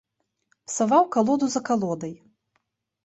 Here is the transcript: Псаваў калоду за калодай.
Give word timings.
Псаваў 0.69 1.05
калоду 1.17 1.45
за 1.57 1.61
калодай. 1.71 2.13